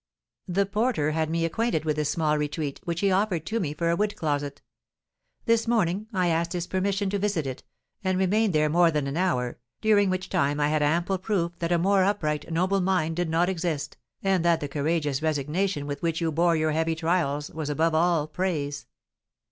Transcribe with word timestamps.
The 0.47 0.65
porter 0.65 1.11
had 1.11 1.29
made 1.29 1.33
me 1.33 1.45
acquainted 1.45 1.85
with 1.85 1.95
this 1.95 2.09
small 2.09 2.35
retreat, 2.35 2.81
which 2.85 3.01
he 3.01 3.11
offered 3.11 3.45
to 3.45 3.59
me 3.59 3.75
for 3.75 3.91
a 3.91 3.95
wood 3.95 4.15
closet. 4.15 4.63
This 5.45 5.67
morning, 5.67 6.07
I 6.11 6.29
asked 6.29 6.53
his 6.53 6.65
permission 6.65 7.07
to 7.11 7.19
visit 7.19 7.45
it, 7.45 7.61
and 8.03 8.17
remained 8.17 8.53
there 8.53 8.67
more 8.67 8.89
than 8.89 9.05
an 9.05 9.15
hour, 9.15 9.59
during 9.79 10.09
which 10.09 10.27
time 10.27 10.59
I 10.59 10.69
had 10.69 10.81
ample 10.81 11.19
proof 11.19 11.51
that 11.59 11.71
a 11.71 11.77
more 11.77 12.03
upright, 12.03 12.51
noble 12.51 12.81
mind 12.81 13.15
did 13.15 13.29
not 13.29 13.47
exist, 13.47 13.95
and 14.23 14.43
that 14.43 14.59
the 14.59 14.67
courageous 14.67 15.21
resignation 15.21 15.85
with 15.85 16.01
which 16.01 16.19
you 16.19 16.31
bore 16.31 16.55
your 16.55 16.71
heavy 16.71 16.95
trials 16.95 17.51
was 17.51 17.69
above 17.69 17.93
all 17.93 18.25
praise." 18.25 18.87